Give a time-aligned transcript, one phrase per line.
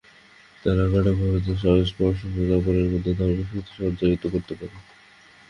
[0.63, 1.27] তাঁরা কটাক্ষে
[1.63, 4.81] বা স্পর্শমাত্রে অপরের মধ্যে ধর্মশক্তি সঞ্চারিত করতে পারেন।